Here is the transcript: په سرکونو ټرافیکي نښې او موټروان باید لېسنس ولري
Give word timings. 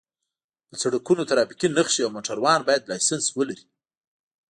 په 0.67 0.75
سرکونو 0.81 1.27
ټرافیکي 1.29 1.67
نښې 1.77 2.01
او 2.05 2.09
موټروان 2.15 2.59
باید 2.67 2.87
لېسنس 2.89 3.25
ولري 3.37 3.63